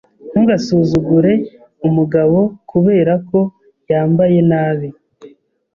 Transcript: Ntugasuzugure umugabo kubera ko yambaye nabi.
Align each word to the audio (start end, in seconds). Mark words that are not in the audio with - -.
Ntugasuzugure 0.31 1.33
umugabo 1.87 2.37
kubera 2.71 3.13
ko 3.29 3.39
yambaye 3.91 4.37
nabi. 4.49 4.87